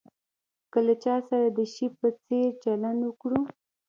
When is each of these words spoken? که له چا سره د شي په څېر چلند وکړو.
که 0.71 0.79
له 0.87 0.93
چا 1.03 1.15
سره 1.27 1.45
د 1.57 1.59
شي 1.73 1.87
په 1.99 2.07
څېر 2.25 2.49
چلند 2.63 2.99
وکړو. 3.03 3.39